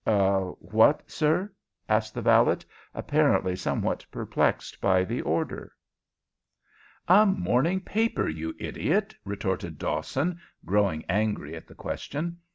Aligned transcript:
"A 0.03 0.53
what, 0.57 1.11
sir?" 1.11 1.51
asked 1.87 2.15
the 2.15 2.23
valet, 2.23 2.57
apparently 2.95 3.55
somewhat 3.55 4.03
perplexed 4.09 4.81
by 4.81 5.03
the 5.03 5.21
order. 5.21 5.73
"A 7.07 7.27
morning 7.27 7.81
paper, 7.81 8.27
you 8.27 8.55
idiot!" 8.59 9.13
retorted 9.25 9.77
Dawson, 9.77 10.39
growing 10.65 11.05
angry 11.05 11.55
at 11.55 11.67
the 11.67 11.75
question. 11.75 12.39